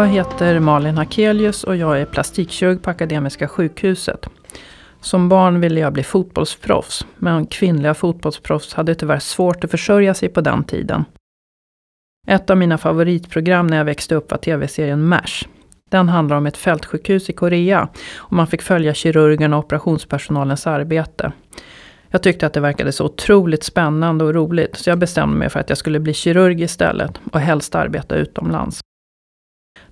Jag 0.00 0.06
heter 0.06 0.60
Malin 0.60 0.96
Hakelius 0.96 1.64
och 1.64 1.76
jag 1.76 2.00
är 2.00 2.04
plastikkirurg 2.04 2.82
på 2.82 2.90
Akademiska 2.90 3.48
sjukhuset. 3.48 4.26
Som 5.00 5.28
barn 5.28 5.60
ville 5.60 5.80
jag 5.80 5.92
bli 5.92 6.02
fotbollsproffs, 6.02 7.06
men 7.16 7.46
kvinnliga 7.46 7.94
fotbollsproffs 7.94 8.74
hade 8.74 8.94
tyvärr 8.94 9.18
svårt 9.18 9.64
att 9.64 9.70
försörja 9.70 10.14
sig 10.14 10.28
på 10.28 10.40
den 10.40 10.64
tiden. 10.64 11.04
Ett 12.28 12.50
av 12.50 12.56
mina 12.56 12.78
favoritprogram 12.78 13.66
när 13.66 13.76
jag 13.76 13.84
växte 13.84 14.14
upp 14.14 14.30
var 14.30 14.38
tv-serien 14.38 15.08
MASH. 15.08 15.44
Den 15.90 16.08
handlar 16.08 16.36
om 16.36 16.46
ett 16.46 16.56
fältsjukhus 16.56 17.30
i 17.30 17.32
Korea 17.32 17.88
och 18.16 18.32
man 18.32 18.46
fick 18.46 18.62
följa 18.62 18.94
kirurgerna 18.94 19.58
och 19.58 19.64
operationspersonalens 19.64 20.66
arbete. 20.66 21.32
Jag 22.08 22.22
tyckte 22.22 22.46
att 22.46 22.52
det 22.52 22.60
verkade 22.60 22.92
så 22.92 23.04
otroligt 23.04 23.64
spännande 23.64 24.24
och 24.24 24.34
roligt 24.34 24.76
så 24.76 24.90
jag 24.90 24.98
bestämde 24.98 25.36
mig 25.36 25.50
för 25.50 25.60
att 25.60 25.68
jag 25.68 25.78
skulle 25.78 26.00
bli 26.00 26.14
kirurg 26.14 26.62
istället 26.62 27.20
och 27.32 27.40
helst 27.40 27.74
arbeta 27.74 28.16
utomlands. 28.16 28.80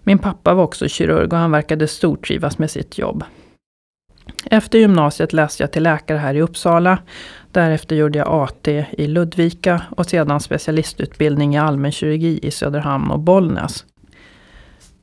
Min 0.03 0.19
pappa 0.19 0.55
var 0.55 0.65
också 0.65 0.89
kirurg 0.89 1.33
och 1.33 1.39
han 1.39 1.51
verkade 1.51 1.89
stortrivas 1.89 2.59
med 2.59 2.71
sitt 2.71 2.99
jobb. 2.99 3.25
Efter 4.45 4.79
gymnasiet 4.79 5.33
läste 5.33 5.63
jag 5.63 5.73
till 5.73 5.83
läkare 5.83 6.19
här 6.19 6.35
i 6.35 6.43
Uppsala. 6.43 6.99
Därefter 7.53 7.97
gjorde 7.97 8.19
jag 8.19 8.29
AT 8.29 8.69
i 8.91 9.07
Ludvika 9.07 9.83
och 9.97 10.07
sedan 10.07 10.41
specialistutbildning 10.41 11.55
i 11.55 11.59
allmänkirurgi 11.59 12.41
i 12.43 12.51
Söderhamn 12.51 13.11
och 13.11 13.21
Bollnäs. 13.21 13.85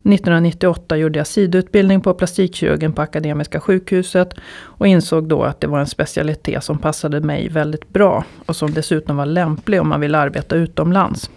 1998 0.05 0.97
gjorde 0.97 1.19
jag 1.19 1.27
sidoutbildning 1.27 2.01
på 2.01 2.13
plastikkirurgen 2.13 2.93
på 2.93 3.01
Akademiska 3.01 3.59
sjukhuset 3.59 4.33
och 4.57 4.87
insåg 4.87 5.27
då 5.27 5.43
att 5.43 5.61
det 5.61 5.67
var 5.67 5.79
en 5.79 5.87
specialitet 5.87 6.63
som 6.63 6.77
passade 6.77 7.21
mig 7.21 7.49
väldigt 7.49 7.89
bra 7.89 8.23
och 8.45 8.55
som 8.55 8.73
dessutom 8.73 9.17
var 9.17 9.25
lämplig 9.25 9.81
om 9.81 9.89
man 9.89 9.99
vill 9.99 10.15
arbeta 10.15 10.55
utomlands. 10.55 11.29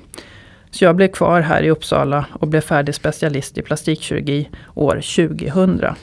Så 0.70 0.84
jag 0.84 0.96
blev 0.96 1.08
kvar 1.08 1.40
här 1.40 1.62
i 1.62 1.70
Uppsala 1.70 2.26
och 2.32 2.48
blev 2.48 2.60
färdig 2.60 2.94
specialist 2.94 3.58
i 3.58 3.62
plastikkirurgi 3.62 4.48
år 4.74 4.94
2000. 4.94 5.94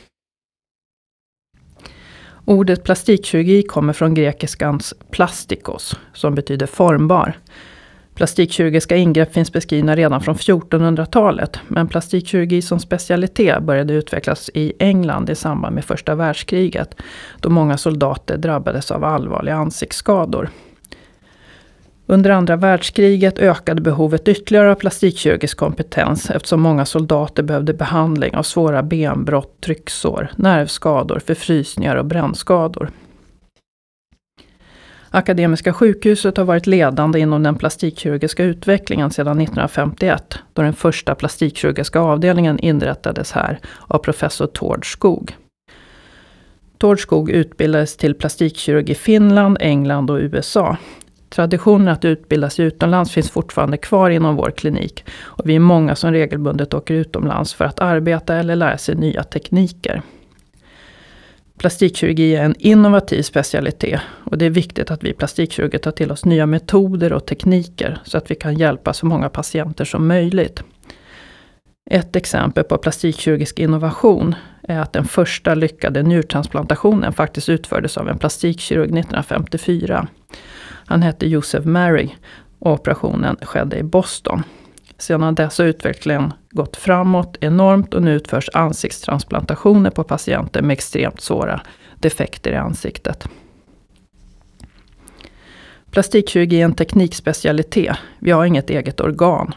Ordet 2.46 2.84
plastikkirurgi 2.84 3.64
kommer 3.64 3.94
från 3.94 4.14
grekiskans 4.14 4.94
plastikos, 5.12 5.96
som 6.14 6.36
betyder 6.36 6.66
formbar. 6.66 7.38
Plastikkirurgiska 8.16 8.96
ingrepp 8.96 9.34
finns 9.34 9.54
beskrivna 9.54 9.96
redan 9.96 10.22
från 10.22 10.36
1400-talet, 10.36 11.60
men 11.68 11.88
plastikkirurgi 11.88 12.62
som 12.62 12.80
specialitet 12.80 13.64
började 13.64 13.94
utvecklas 13.94 14.50
i 14.54 14.74
England 14.80 15.30
i 15.30 15.36
samband 15.36 15.76
med 15.76 15.86
första 15.86 16.16
världskriget, 16.16 16.96
då 17.40 17.50
många 17.50 17.78
soldater 17.78 18.38
drabbades 18.38 18.92
av 18.92 19.04
allvarliga 19.04 19.56
ansiktsskador. 19.56 20.50
Under 22.08 22.30
andra 22.30 22.56
världskriget 22.56 23.40
ökade 23.40 23.82
behovet 23.82 24.28
ytterligare 24.28 24.72
av 24.72 24.76
plastikkirurgisk 24.76 25.58
kompetens 25.58 26.30
eftersom 26.30 26.62
många 26.62 26.86
soldater 26.86 27.44
behövde 27.44 27.74
behandling 27.74 28.36
av 28.36 28.44
svåra 28.44 28.84
benbrott, 28.84 29.62
trycksår, 29.62 30.32
nervskador, 30.36 31.20
förfrysningar 31.20 31.96
och 31.96 32.06
brännskador. 32.06 32.90
Akademiska 35.10 35.74
sjukhuset 35.74 36.38
har 36.38 36.44
varit 36.44 36.68
ledande 36.68 37.20
inom 37.20 37.44
den 37.44 37.56
plastikkirurgiska 37.56 38.44
utvecklingen 38.44 39.12
sedan 39.12 39.42
1951, 39.42 40.40
då 40.54 40.62
den 40.62 40.74
första 40.74 41.16
plastikkirurgiska 41.16 42.00
avdelningen 42.00 42.60
inrättades 42.60 43.32
här 43.32 43.60
av 43.88 43.98
professor 43.98 44.48
Tord 44.48 44.92
Skog. 44.92 45.36
Tord 46.78 47.00
Skog 47.00 47.30
utbildades 47.30 47.98
till 47.98 48.16
plastikkirurg 48.16 48.90
i 48.90 48.96
Finland, 48.96 49.58
England 49.60 50.10
och 50.10 50.18
USA. 50.20 50.78
Traditionen 51.36 51.88
att 51.88 52.06
utbilda 52.06 52.50
sig 52.50 52.66
utomlands 52.66 53.12
finns 53.12 53.30
fortfarande 53.30 53.78
kvar 53.78 54.10
inom 54.10 54.36
vår 54.36 54.52
klinik 54.52 55.04
och 55.24 55.50
vi 55.50 55.56
är 55.56 55.60
många 55.60 55.96
som 55.96 56.12
regelbundet 56.12 56.74
åker 56.74 56.94
utomlands 56.94 57.54
för 57.54 57.66
att 57.66 57.80
arbeta 57.80 58.36
eller 58.36 58.56
lära 58.56 58.78
sig 58.78 58.96
nya 58.96 59.24
tekniker. 59.24 60.02
Plastikkirurgi 61.58 62.36
är 62.36 62.44
en 62.44 62.56
innovativ 62.60 63.22
specialitet 63.22 64.00
och 64.24 64.38
det 64.38 64.46
är 64.46 64.50
viktigt 64.50 64.92
att 64.92 65.04
vi 65.04 65.14
plastikkirurger 65.14 65.80
tar 65.80 65.92
till 65.92 66.12
oss 66.12 66.26
nya 66.26 66.46
metoder 66.46 67.14
och 67.14 67.26
tekniker 67.26 68.00
så 68.04 68.18
att 68.18 68.32
vi 68.32 68.36
kan 68.36 68.56
hjälpa 68.56 68.94
så 68.94 69.06
många 69.06 69.30
patienter 69.30 69.86
som 69.86 70.08
möjligt. 70.08 70.64
Ett 71.92 72.16
exempel 72.16 72.64
på 72.64 72.78
plastikkirurgisk 72.78 73.60
innovation 73.60 74.36
är 74.68 74.80
att 74.80 74.94
den 74.94 75.06
första 75.06 75.56
lyckade 75.56 76.04
njurtransplantationen 76.04 77.14
faktiskt 77.14 77.50
utfördes 77.50 77.98
av 77.98 78.10
en 78.10 78.18
plastikkirurg 78.18 79.00
1954. 79.00 80.08
Han 80.86 81.02
hette 81.02 81.28
Joseph 81.28 81.68
Mary 81.68 82.10
och 82.60 82.72
operationen 82.72 83.38
skedde 83.42 83.78
i 83.78 83.84
Boston. 83.84 84.44
Sedan 84.98 85.36
dess 85.36 85.58
har 85.58 85.66
utvecklingen 85.66 86.34
gått 86.50 86.78
framåt 86.78 87.38
enormt 87.42 87.94
och 87.94 88.04
nu 88.04 88.16
utförs 88.16 88.50
ansiktstransplantationer 88.54 89.90
på 89.90 90.04
patienter 90.04 90.62
med 90.62 90.74
extremt 90.74 91.22
svåra 91.22 91.62
defekter 92.00 92.52
i 92.52 92.56
ansiktet. 92.56 93.28
Plastikkirurgi 95.92 96.62
är 96.62 96.66
en 96.66 96.76
teknikspecialitet. 96.76 97.98
Vi 98.20 98.32
har 98.32 98.46
inget 98.46 98.70
eget 98.70 99.02
organ. 99.02 99.54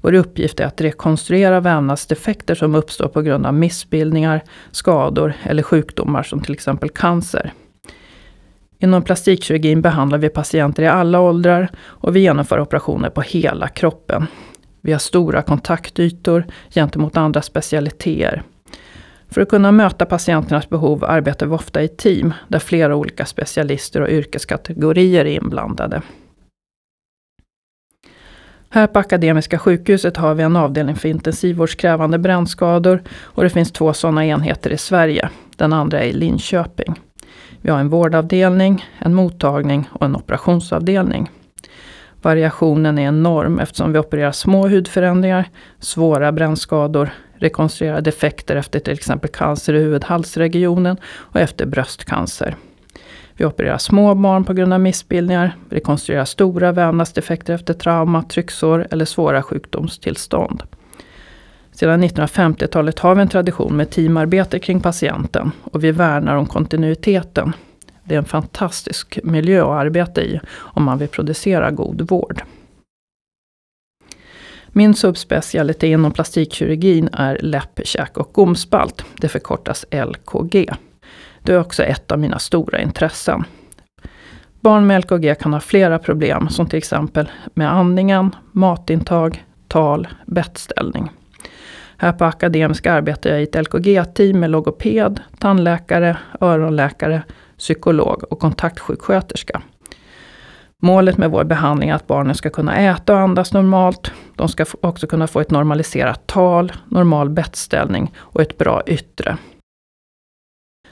Vår 0.00 0.14
uppgift 0.14 0.60
är 0.60 0.64
att 0.64 0.80
rekonstruera 0.80 1.60
vävnadsdefekter 1.60 2.54
som 2.54 2.74
uppstår 2.74 3.08
på 3.08 3.22
grund 3.22 3.46
av 3.46 3.54
missbildningar, 3.54 4.44
skador 4.70 5.34
eller 5.42 5.62
sjukdomar 5.62 6.22
som 6.22 6.40
till 6.40 6.52
exempel 6.52 6.88
cancer. 6.88 7.52
Inom 8.78 9.02
plastikkirurgin 9.02 9.82
behandlar 9.82 10.18
vi 10.18 10.28
patienter 10.28 10.82
i 10.82 10.86
alla 10.86 11.20
åldrar 11.20 11.68
och 11.78 12.16
vi 12.16 12.20
genomför 12.20 12.60
operationer 12.60 13.10
på 13.10 13.20
hela 13.20 13.68
kroppen. 13.68 14.26
Vi 14.80 14.92
har 14.92 14.98
stora 14.98 15.42
kontaktytor 15.42 16.46
gentemot 16.70 17.16
andra 17.16 17.42
specialiteter. 17.42 18.42
För 19.30 19.40
att 19.40 19.48
kunna 19.48 19.72
möta 19.72 20.06
patienternas 20.06 20.68
behov 20.68 21.04
arbetar 21.04 21.46
vi 21.46 21.52
ofta 21.52 21.82
i 21.82 21.88
team, 21.88 22.34
där 22.48 22.58
flera 22.58 22.96
olika 22.96 23.24
specialister 23.26 24.00
och 24.00 24.08
yrkeskategorier 24.08 25.24
är 25.24 25.42
inblandade. 25.42 26.02
Här 28.70 28.86
på 28.86 28.98
Akademiska 28.98 29.58
sjukhuset 29.58 30.16
har 30.16 30.34
vi 30.34 30.42
en 30.42 30.56
avdelning 30.56 30.96
för 30.96 31.08
intensivvårdskrävande 31.08 32.18
brännskador 32.18 33.02
och 33.22 33.42
det 33.42 33.50
finns 33.50 33.72
två 33.72 33.92
sådana 33.92 34.26
enheter 34.26 34.70
i 34.70 34.76
Sverige. 34.78 35.28
Den 35.56 35.72
andra 35.72 36.00
är 36.00 36.06
i 36.06 36.12
Linköping. 36.12 36.94
Vi 37.60 37.70
har 37.70 37.78
en 37.78 37.88
vårdavdelning, 37.88 38.84
en 38.98 39.14
mottagning 39.14 39.88
och 39.92 40.06
en 40.06 40.16
operationsavdelning. 40.16 41.30
Variationen 42.22 42.98
är 42.98 43.08
enorm 43.08 43.58
eftersom 43.58 43.92
vi 43.92 43.98
opererar 43.98 44.32
små 44.32 44.68
hudförändringar, 44.68 45.48
svåra 45.78 46.32
brännskador, 46.32 47.10
rekonstruerar 47.34 48.00
defekter 48.00 48.56
efter 48.56 48.80
till 48.80 48.92
exempel 48.92 49.30
cancer 49.30 49.74
i 49.74 49.78
huvud-halsregionen 49.78 50.96
och 51.04 51.40
efter 51.40 51.66
bröstcancer. 51.66 52.56
Vi 53.34 53.44
opererar 53.44 53.78
små 53.78 54.14
barn 54.14 54.44
på 54.44 54.52
grund 54.52 54.72
av 54.72 54.80
missbildningar, 54.80 55.56
rekonstruerar 55.70 56.24
stora 56.24 56.72
vävnadsdefekter 56.72 57.54
efter 57.54 57.74
trauma, 57.74 58.22
trycksår 58.22 58.86
eller 58.90 59.04
svåra 59.04 59.42
sjukdomstillstånd. 59.42 60.62
Sedan 61.78 62.04
1950-talet 62.04 62.98
har 62.98 63.14
vi 63.14 63.22
en 63.22 63.28
tradition 63.28 63.76
med 63.76 63.90
teamarbete 63.90 64.58
kring 64.58 64.80
patienten 64.80 65.50
och 65.64 65.84
vi 65.84 65.92
värnar 65.92 66.36
om 66.36 66.46
kontinuiteten. 66.46 67.52
Det 68.04 68.14
är 68.14 68.18
en 68.18 68.24
fantastisk 68.24 69.18
miljö 69.22 69.62
att 69.62 69.68
arbeta 69.68 70.22
i 70.22 70.40
om 70.56 70.84
man 70.84 70.98
vill 70.98 71.08
producera 71.08 71.70
god 71.70 72.10
vård. 72.10 72.42
Min 74.68 74.94
subspecialitet 74.94 75.82
inom 75.82 76.12
plastikkirurgin 76.12 77.08
är 77.12 77.38
läpp, 77.42 77.80
käk 77.84 78.16
och 78.16 78.32
gomspalt. 78.32 79.04
Det 79.20 79.28
förkortas 79.28 79.86
LKG. 79.90 80.70
Det 81.42 81.52
är 81.52 81.60
också 81.60 81.82
ett 81.82 82.12
av 82.12 82.18
mina 82.18 82.38
stora 82.38 82.80
intressen. 82.80 83.44
Barn 84.60 84.86
med 84.86 85.00
LKG 85.00 85.34
kan 85.40 85.52
ha 85.52 85.60
flera 85.60 85.98
problem 85.98 86.48
som 86.48 86.66
till 86.68 86.78
exempel 86.78 87.30
med 87.54 87.72
andningen, 87.72 88.34
matintag, 88.52 89.44
tal, 89.68 90.08
bettställning. 90.26 91.10
Här 92.00 92.12
på 92.12 92.24
Akademiska 92.24 92.92
arbetar 92.92 93.30
jag 93.30 93.40
i 93.40 93.42
ett 93.42 93.54
LKG-team 93.54 94.40
med 94.40 94.50
logoped, 94.50 95.20
tandläkare, 95.38 96.16
öronläkare, 96.40 97.22
psykolog 97.56 98.24
och 98.30 98.38
kontaktsjuksköterska. 98.38 99.62
Målet 100.82 101.18
med 101.18 101.30
vår 101.30 101.44
behandling 101.44 101.90
är 101.90 101.94
att 101.94 102.06
barnen 102.06 102.34
ska 102.34 102.50
kunna 102.50 102.76
äta 102.76 103.14
och 103.14 103.20
andas 103.20 103.52
normalt. 103.52 104.12
De 104.36 104.48
ska 104.48 104.64
också 104.80 105.06
kunna 105.06 105.26
få 105.26 105.40
ett 105.40 105.50
normaliserat 105.50 106.26
tal, 106.26 106.72
normal 106.88 107.30
bettställning 107.30 108.12
och 108.16 108.40
ett 108.40 108.58
bra 108.58 108.82
yttre. 108.86 109.36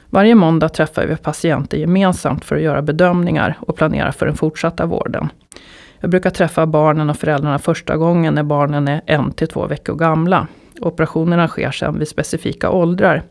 Varje 0.09 0.35
måndag 0.35 0.69
träffar 0.69 1.05
vi 1.05 1.15
patienter 1.15 1.77
gemensamt 1.77 2.45
för 2.45 2.55
att 2.55 2.61
göra 2.61 2.81
bedömningar 2.81 3.57
och 3.59 3.75
planera 3.75 4.11
för 4.11 4.25
den 4.25 4.35
fortsatta 4.35 4.85
vården. 4.85 5.29
Jag 5.99 6.09
brukar 6.09 6.29
träffa 6.29 6.65
barnen 6.65 7.09
och 7.09 7.17
föräldrarna 7.17 7.59
första 7.59 7.97
gången 7.97 8.33
när 8.33 8.43
barnen 8.43 8.87
är 8.87 9.01
en 9.05 9.31
till 9.31 9.47
två 9.47 9.67
veckor 9.67 9.95
gamla. 9.95 10.47
Operationerna 10.81 11.47
sker 11.47 11.71
sedan 11.71 11.99
vid 11.99 12.07
specifika 12.07 12.69
åldrar 12.69 13.23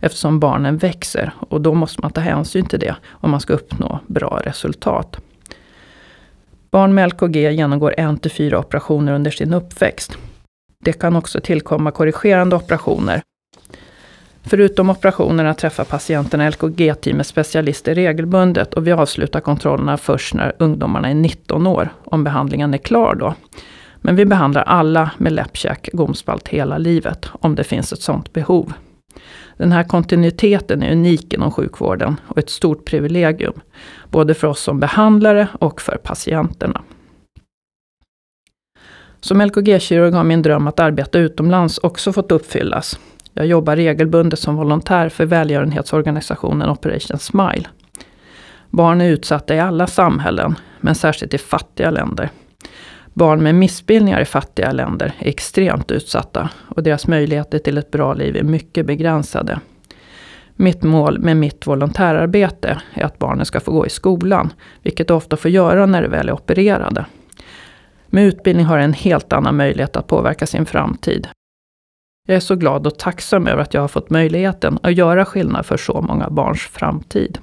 eftersom 0.00 0.40
barnen 0.40 0.76
växer 0.76 1.32
och 1.48 1.60
då 1.60 1.74
måste 1.74 2.02
man 2.02 2.10
ta 2.10 2.20
hänsyn 2.20 2.66
till 2.66 2.80
det 2.80 2.96
om 3.10 3.30
man 3.30 3.40
ska 3.40 3.52
uppnå 3.52 4.00
bra 4.06 4.40
resultat. 4.44 5.16
Barn 6.70 6.94
med 6.94 7.08
LKG 7.08 7.36
genomgår 7.36 7.94
en 7.98 8.18
till 8.18 8.30
fyra 8.30 8.58
operationer 8.58 9.12
under 9.12 9.30
sin 9.30 9.54
uppväxt. 9.54 10.18
Det 10.84 10.92
kan 10.92 11.16
också 11.16 11.40
tillkomma 11.40 11.90
korrigerande 11.90 12.56
operationer. 12.56 13.22
Förutom 14.42 14.90
operationerna 14.90 15.54
träffar 15.54 15.84
patienterna 15.84 16.50
LKG-teamets 16.50 17.28
specialister 17.28 17.94
regelbundet 17.94 18.74
och 18.74 18.86
vi 18.86 18.92
avslutar 18.92 19.40
kontrollerna 19.40 19.96
först 19.96 20.34
när 20.34 20.52
ungdomarna 20.58 21.10
är 21.10 21.14
19 21.14 21.66
år, 21.66 21.88
om 22.04 22.24
behandlingen 22.24 22.74
är 22.74 22.78
klar 22.78 23.14
då. 23.14 23.34
Men 24.06 24.16
vi 24.16 24.24
behandlar 24.24 24.62
alla 24.62 25.10
med 25.18 25.32
läppkäk, 25.32 25.88
gomspalt 25.92 26.48
hela 26.48 26.78
livet, 26.78 27.28
om 27.32 27.54
det 27.54 27.64
finns 27.64 27.92
ett 27.92 28.02
sådant 28.02 28.32
behov. 28.32 28.72
Den 29.56 29.72
här 29.72 29.84
kontinuiteten 29.84 30.82
är 30.82 30.92
unik 30.92 31.32
inom 31.32 31.50
sjukvården 31.50 32.20
och 32.28 32.38
ett 32.38 32.50
stort 32.50 32.84
privilegium, 32.84 33.60
både 34.10 34.34
för 34.34 34.46
oss 34.48 34.60
som 34.60 34.80
behandlare 34.80 35.48
och 35.60 35.80
för 35.80 35.96
patienterna. 35.96 36.82
Som 39.20 39.40
LKG-kirurg 39.40 40.14
har 40.14 40.24
min 40.24 40.42
dröm 40.42 40.66
att 40.66 40.80
arbeta 40.80 41.18
utomlands 41.18 41.78
också 41.78 42.12
fått 42.12 42.32
uppfyllas. 42.32 42.98
Jag 43.32 43.46
jobbar 43.46 43.76
regelbundet 43.76 44.38
som 44.38 44.56
volontär 44.56 45.08
för 45.08 45.26
välgörenhetsorganisationen 45.26 46.70
Operation 46.70 47.18
Smile. 47.18 47.66
Barn 48.70 49.00
är 49.00 49.08
utsatta 49.08 49.54
i 49.54 49.60
alla 49.60 49.86
samhällen, 49.86 50.54
men 50.80 50.94
särskilt 50.94 51.34
i 51.34 51.38
fattiga 51.38 51.90
länder. 51.90 52.30
Barn 53.14 53.42
med 53.42 53.54
missbildningar 53.54 54.20
i 54.20 54.24
fattiga 54.24 54.72
länder 54.72 55.14
är 55.18 55.28
extremt 55.28 55.90
utsatta 55.90 56.50
och 56.68 56.82
deras 56.82 57.06
möjligheter 57.06 57.58
till 57.58 57.78
ett 57.78 57.90
bra 57.90 58.14
liv 58.14 58.36
är 58.36 58.42
mycket 58.42 58.86
begränsade. 58.86 59.60
Mitt 60.56 60.82
mål 60.82 61.18
med 61.18 61.36
mitt 61.36 61.66
volontärarbete 61.66 62.82
är 62.94 63.04
att 63.04 63.18
barnen 63.18 63.46
ska 63.46 63.60
få 63.60 63.72
gå 63.72 63.86
i 63.86 63.90
skolan, 63.90 64.52
vilket 64.82 65.08
de 65.08 65.14
ofta 65.14 65.36
får 65.36 65.50
göra 65.50 65.86
när 65.86 66.02
de 66.02 66.08
väl 66.08 66.28
är 66.28 66.32
opererade. 66.32 67.06
Med 68.06 68.24
utbildning 68.24 68.66
har 68.66 68.78
de 68.78 68.84
en 68.84 68.92
helt 68.92 69.32
annan 69.32 69.56
möjlighet 69.56 69.96
att 69.96 70.06
påverka 70.06 70.46
sin 70.46 70.66
framtid. 70.66 71.28
Jag 72.28 72.36
är 72.36 72.40
så 72.40 72.56
glad 72.56 72.86
och 72.86 72.98
tacksam 72.98 73.46
över 73.46 73.62
att 73.62 73.74
jag 73.74 73.80
har 73.80 73.88
fått 73.88 74.10
möjligheten 74.10 74.78
att 74.82 74.94
göra 74.94 75.24
skillnad 75.24 75.66
för 75.66 75.76
så 75.76 76.00
många 76.00 76.30
barns 76.30 76.60
framtid. 76.60 77.38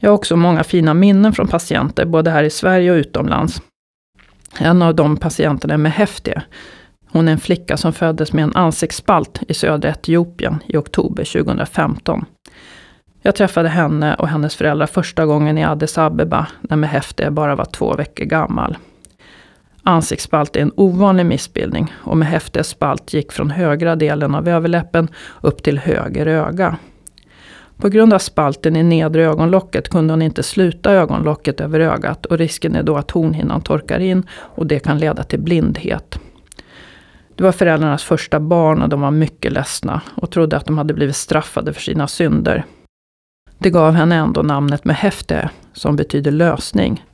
Jag 0.00 0.10
har 0.10 0.14
också 0.14 0.36
många 0.36 0.64
fina 0.64 0.94
minnen 0.94 1.32
från 1.32 1.48
patienter, 1.48 2.04
både 2.04 2.30
här 2.30 2.44
i 2.44 2.50
Sverige 2.50 2.90
och 2.90 2.96
utomlands. 2.96 3.62
En 4.60 4.82
av 4.82 4.94
de 4.94 5.16
patienterna 5.16 5.74
är 5.74 5.78
Meheftia. 5.78 6.42
Hon 7.10 7.28
är 7.28 7.32
en 7.32 7.38
flicka 7.38 7.76
som 7.76 7.92
föddes 7.92 8.32
med 8.32 8.44
en 8.44 8.56
ansiktsspalt 8.56 9.40
i 9.48 9.54
södra 9.54 9.88
Etiopien 9.90 10.62
i 10.66 10.76
oktober 10.76 11.24
2015. 11.24 12.24
Jag 13.22 13.34
träffade 13.34 13.68
henne 13.68 14.14
och 14.14 14.28
hennes 14.28 14.56
föräldrar 14.56 14.86
första 14.86 15.26
gången 15.26 15.58
i 15.58 15.64
Addis 15.64 15.98
Abeba 15.98 16.46
när 16.60 16.76
Meheftia 16.76 17.30
bara 17.30 17.56
var 17.56 17.64
två 17.64 17.94
veckor 17.94 18.24
gammal. 18.24 18.76
Ansiktsspalt 19.82 20.56
är 20.56 20.60
en 20.60 20.72
ovanlig 20.76 21.26
missbildning 21.26 21.94
och 21.96 22.16
Meheftias 22.16 22.68
spalt 22.68 23.12
gick 23.12 23.32
från 23.32 23.50
högra 23.50 23.96
delen 23.96 24.34
av 24.34 24.48
överläppen 24.48 25.08
upp 25.40 25.62
till 25.62 25.78
höger 25.78 26.26
öga. 26.26 26.76
På 27.76 27.88
grund 27.88 28.12
av 28.12 28.18
spalten 28.18 28.76
i 28.76 28.82
nedre 28.82 29.24
ögonlocket 29.24 29.88
kunde 29.88 30.12
hon 30.12 30.22
inte 30.22 30.42
sluta 30.42 30.92
ögonlocket 30.92 31.60
över 31.60 31.80
ögat 31.80 32.26
och 32.26 32.38
risken 32.38 32.74
är 32.74 32.82
då 32.82 32.96
att 32.96 33.10
hornhinnan 33.10 33.60
torkar 33.60 34.00
in 34.00 34.26
och 34.30 34.66
det 34.66 34.78
kan 34.78 34.98
leda 34.98 35.22
till 35.22 35.40
blindhet. 35.40 36.18
Det 37.34 37.44
var 37.44 37.52
föräldrarnas 37.52 38.04
första 38.04 38.40
barn 38.40 38.82
och 38.82 38.88
de 38.88 39.00
var 39.00 39.10
mycket 39.10 39.52
ledsna 39.52 40.00
och 40.14 40.30
trodde 40.30 40.56
att 40.56 40.66
de 40.66 40.78
hade 40.78 40.94
blivit 40.94 41.16
straffade 41.16 41.72
för 41.72 41.80
sina 41.80 42.08
synder. 42.08 42.64
Det 43.58 43.70
gav 43.70 43.94
henne 43.94 44.14
ändå 44.14 44.42
namnet 44.42 44.84
Mehefte, 44.84 45.50
som 45.72 45.96
betyder 45.96 46.30
lösning. 46.30 47.04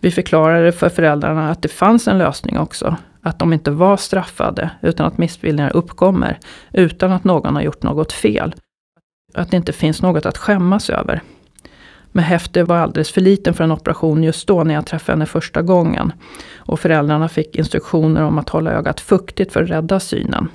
Vi 0.00 0.10
förklarade 0.10 0.72
för 0.72 0.88
föräldrarna 0.88 1.50
att 1.50 1.62
det 1.62 1.68
fanns 1.68 2.08
en 2.08 2.18
lösning 2.18 2.58
också. 2.58 2.96
Att 3.22 3.38
de 3.38 3.52
inte 3.52 3.70
var 3.70 3.96
straffade, 3.96 4.70
utan 4.82 5.06
att 5.06 5.18
missbildningar 5.18 5.76
uppkommer 5.76 6.38
utan 6.72 7.12
att 7.12 7.24
någon 7.24 7.54
har 7.54 7.62
gjort 7.62 7.82
något 7.82 8.12
fel 8.12 8.54
att 9.34 9.50
det 9.50 9.56
inte 9.56 9.72
finns 9.72 10.02
något 10.02 10.26
att 10.26 10.38
skämmas 10.38 10.90
över. 10.90 11.22
Men 12.12 12.24
Häfte 12.24 12.64
var 12.64 12.76
alldeles 12.76 13.10
för 13.10 13.20
liten 13.20 13.54
för 13.54 13.64
en 13.64 13.72
operation 13.72 14.22
just 14.22 14.46
då 14.46 14.64
när 14.64 14.74
jag 14.74 14.86
träffade 14.86 15.12
henne 15.12 15.26
första 15.26 15.62
gången. 15.62 16.12
Och 16.56 16.80
föräldrarna 16.80 17.28
fick 17.28 17.56
instruktioner 17.56 18.22
om 18.22 18.38
att 18.38 18.48
hålla 18.48 18.72
ögat 18.72 19.00
fuktigt 19.00 19.52
för 19.52 19.62
att 19.62 19.70
rädda 19.70 20.00
synen. 20.00 20.48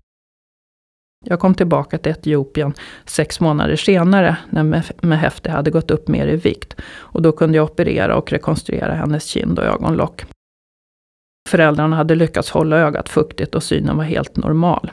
Jag 1.25 1.39
kom 1.39 1.55
tillbaka 1.55 1.97
till 1.97 2.11
Etiopien 2.11 2.73
sex 3.05 3.39
månader 3.39 3.75
senare 3.75 4.37
när 4.49 4.83
Mehefte 5.05 5.51
hade 5.51 5.71
gått 5.71 5.91
upp 5.91 6.07
mer 6.07 6.27
i 6.27 6.35
vikt. 6.35 6.75
Och 6.85 7.21
då 7.21 7.31
kunde 7.31 7.57
jag 7.57 7.65
operera 7.65 8.15
och 8.15 8.31
rekonstruera 8.31 8.93
hennes 8.93 9.25
kind 9.25 9.59
och 9.59 9.65
ögonlock. 9.65 10.25
Föräldrarna 11.49 11.95
hade 11.95 12.15
lyckats 12.15 12.49
hålla 12.49 12.77
ögat 12.77 13.09
fuktigt 13.09 13.55
och 13.55 13.63
synen 13.63 13.97
var 13.97 14.03
helt 14.03 14.37
normal. 14.37 14.91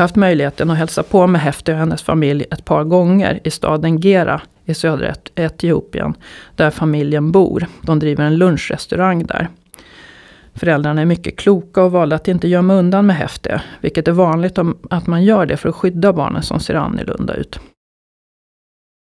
Jag 0.00 0.02
har 0.02 0.08
haft 0.08 0.16
möjligheten 0.16 0.70
att 0.70 0.78
hälsa 0.78 1.02
på 1.02 1.26
med 1.26 1.40
Hefti 1.40 1.72
och 1.72 1.76
hennes 1.76 2.02
familj 2.02 2.44
ett 2.50 2.64
par 2.64 2.84
gånger 2.84 3.40
i 3.44 3.50
staden 3.50 4.00
Gera 4.00 4.40
i 4.64 4.74
södra 4.74 5.14
Etiopien, 5.34 6.14
där 6.56 6.70
familjen 6.70 7.32
bor. 7.32 7.66
De 7.82 7.98
driver 7.98 8.24
en 8.24 8.36
lunchrestaurang 8.36 9.26
där. 9.26 9.48
Föräldrarna 10.54 11.00
är 11.00 11.06
mycket 11.06 11.38
kloka 11.38 11.82
och 11.82 11.92
valde 11.92 12.16
att 12.16 12.28
inte 12.28 12.48
gömma 12.48 12.74
undan 12.74 13.06
med 13.06 13.16
Hefti, 13.16 13.50
vilket 13.80 14.08
är 14.08 14.12
vanligt 14.12 14.58
om 14.58 14.78
att 14.90 15.06
man 15.06 15.24
gör 15.24 15.46
det 15.46 15.56
för 15.56 15.68
att 15.68 15.74
skydda 15.74 16.12
barnen 16.12 16.42
som 16.42 16.60
ser 16.60 16.74
annorlunda 16.74 17.34
ut. 17.34 17.60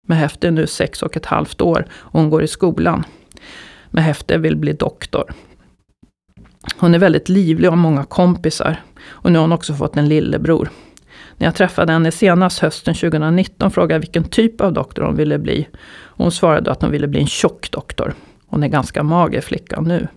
Mehefte 0.08 0.48
är 0.48 0.52
nu 0.52 0.68
sex 0.68 1.04
och 1.04 1.18
ett 1.18 1.26
halvt 1.26 1.62
år 1.62 1.88
och 1.92 2.20
hon 2.20 2.30
går 2.30 2.44
i 2.44 2.48
skolan. 2.48 3.04
Mehefte 3.90 4.38
vill 4.38 4.56
bli 4.56 4.74
doktor. 4.74 5.34
Hon 6.78 6.96
är 6.96 7.00
väldigt 7.00 7.30
livlig 7.30 7.70
och 7.70 7.76
har 7.76 7.82
många 7.82 8.04
kompisar. 8.04 8.82
Och 9.06 9.32
nu 9.32 9.38
har 9.38 9.44
hon 9.44 9.52
också 9.52 9.74
fått 9.74 9.98
en 9.98 10.10
lillebror. 10.10 10.70
När 11.38 11.48
jag 11.48 11.56
träffade 11.56 11.94
henne 11.94 12.12
senast 12.12 12.60
hösten 12.60 12.95
2019 12.95 13.72
frågade 13.72 13.94
jag 13.94 14.00
vilken 14.00 14.24
typ 14.24 14.62
av 14.62 14.74
doktor 14.74 15.03
hon 15.03 15.15
ville 15.15 15.39
bli. 15.39 15.67
hon 15.94 16.32
svarade 16.32 16.72
att 16.72 16.82
hon 16.82 16.91
ville 16.91 17.08
bli 17.08 17.20
en 17.20 17.27
tjock 17.27 17.72
doktor. 17.72 18.13
Hon 18.48 18.63
är 18.63 18.67
ganska 18.67 19.03
mager 19.03 19.41
flicka 19.41 19.82
nu. 19.82 20.08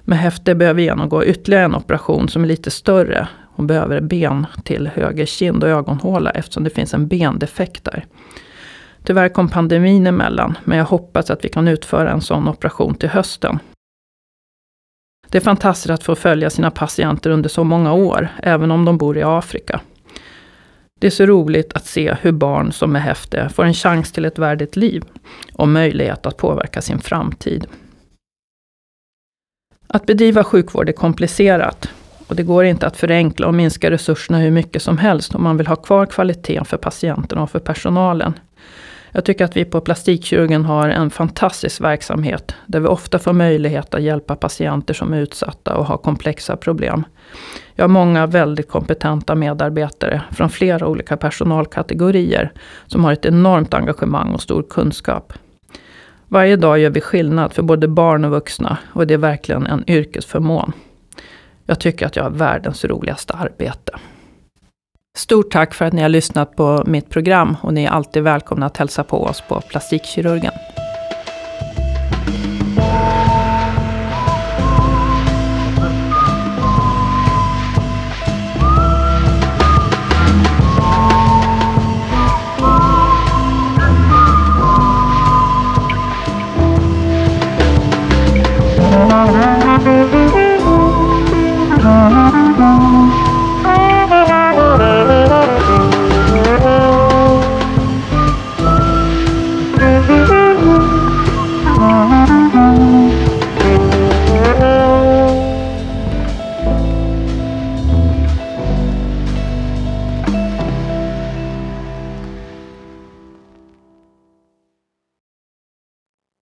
Med 0.00 0.18
Häfte 0.18 0.54
behöver 0.54 0.82
genomgå 0.82 1.24
ytterligare 1.24 1.64
en 1.64 1.74
operation 1.74 2.28
som 2.28 2.44
är 2.44 2.48
lite 2.48 2.70
större. 2.70 3.28
Hon 3.56 3.66
behöver 3.66 4.00
ben 4.00 4.46
till 4.64 4.86
höger 4.86 5.26
kind 5.26 5.64
och 5.64 5.70
ögonhåla 5.70 6.30
eftersom 6.30 6.64
det 6.64 6.70
finns 6.70 6.94
en 6.94 7.08
bendefekt 7.08 7.84
där. 7.84 8.04
Tyvärr 9.04 9.28
kom 9.28 9.48
pandemin 9.48 10.06
emellan, 10.06 10.58
men 10.64 10.78
jag 10.78 10.84
hoppas 10.84 11.30
att 11.30 11.44
vi 11.44 11.48
kan 11.48 11.68
utföra 11.68 12.10
en 12.10 12.20
sån 12.20 12.48
operation 12.48 12.94
till 12.94 13.08
hösten. 13.08 13.58
Det 15.28 15.38
är 15.38 15.42
fantastiskt 15.42 15.90
att 15.90 16.02
få 16.02 16.14
följa 16.14 16.50
sina 16.50 16.70
patienter 16.70 17.30
under 17.30 17.48
så 17.48 17.64
många 17.64 17.92
år, 17.92 18.28
även 18.42 18.70
om 18.70 18.84
de 18.84 18.98
bor 18.98 19.18
i 19.18 19.22
Afrika. 19.22 19.80
Det 21.00 21.06
är 21.06 21.10
så 21.10 21.26
roligt 21.26 21.72
att 21.72 21.86
se 21.86 22.16
hur 22.20 22.32
barn 22.32 22.72
som 22.72 22.96
är 22.96 23.00
häftiga 23.00 23.48
får 23.48 23.64
en 23.64 23.74
chans 23.74 24.12
till 24.12 24.24
ett 24.24 24.38
värdigt 24.38 24.76
liv 24.76 25.04
och 25.52 25.68
möjlighet 25.68 26.26
att 26.26 26.36
påverka 26.36 26.82
sin 26.82 26.98
framtid. 26.98 27.66
Att 29.86 30.06
bedriva 30.06 30.44
sjukvård 30.44 30.88
är 30.88 30.92
komplicerat 30.92 31.88
och 32.26 32.36
det 32.36 32.42
går 32.42 32.64
inte 32.64 32.86
att 32.86 32.96
förenkla 32.96 33.46
och 33.46 33.54
minska 33.54 33.90
resurserna 33.90 34.38
hur 34.38 34.50
mycket 34.50 34.82
som 34.82 34.98
helst 34.98 35.34
om 35.34 35.42
man 35.42 35.56
vill 35.56 35.66
ha 35.66 35.76
kvar 35.76 36.06
kvaliteten 36.06 36.64
för 36.64 36.76
patienterna 36.76 37.42
och 37.42 37.50
för 37.50 37.58
personalen. 37.58 38.34
Jag 39.16 39.24
tycker 39.24 39.44
att 39.44 39.56
vi 39.56 39.64
på 39.64 39.80
plastikkirurgen 39.80 40.64
har 40.64 40.88
en 40.88 41.10
fantastisk 41.10 41.80
verksamhet 41.80 42.54
där 42.66 42.80
vi 42.80 42.86
ofta 42.86 43.18
får 43.18 43.32
möjlighet 43.32 43.94
att 43.94 44.02
hjälpa 44.02 44.36
patienter 44.36 44.94
som 44.94 45.12
är 45.12 45.20
utsatta 45.20 45.76
och 45.76 45.86
har 45.86 45.96
komplexa 45.96 46.56
problem. 46.56 47.04
Jag 47.74 47.84
har 47.84 47.88
många 47.88 48.26
väldigt 48.26 48.68
kompetenta 48.68 49.34
medarbetare 49.34 50.22
från 50.30 50.50
flera 50.50 50.86
olika 50.86 51.16
personalkategorier 51.16 52.52
som 52.86 53.04
har 53.04 53.12
ett 53.12 53.24
enormt 53.24 53.74
engagemang 53.74 54.34
och 54.34 54.42
stor 54.42 54.62
kunskap. 54.70 55.32
Varje 56.28 56.56
dag 56.56 56.78
gör 56.78 56.90
vi 56.90 57.00
skillnad 57.00 57.52
för 57.52 57.62
både 57.62 57.88
barn 57.88 58.24
och 58.24 58.30
vuxna 58.30 58.78
och 58.92 59.06
det 59.06 59.14
är 59.14 59.18
verkligen 59.18 59.66
en 59.66 59.90
yrkesförmån. 59.90 60.72
Jag 61.66 61.80
tycker 61.80 62.06
att 62.06 62.16
jag 62.16 62.24
har 62.24 62.30
världens 62.30 62.84
roligaste 62.84 63.34
arbete. 63.34 63.92
Stort 65.16 65.50
tack 65.50 65.74
för 65.74 65.84
att 65.84 65.92
ni 65.92 66.02
har 66.02 66.08
lyssnat 66.08 66.56
på 66.56 66.82
mitt 66.86 67.10
program 67.10 67.56
och 67.62 67.74
ni 67.74 67.84
är 67.84 67.90
alltid 67.90 68.22
välkomna 68.22 68.66
att 68.66 68.76
hälsa 68.76 69.04
på 69.04 69.24
oss 69.24 69.40
på 69.48 69.60
Plastikkirurgen. 69.60 70.52